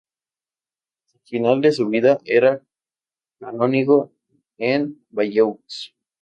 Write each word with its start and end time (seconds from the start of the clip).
Hacia 1.13 1.19
el 1.37 1.43
final 1.43 1.61
de 1.61 1.71
su 1.73 1.87
vida 1.87 2.17
era 2.25 2.63
canónigo 3.39 4.11
en 4.57 5.05
Bayeux. 5.11 5.93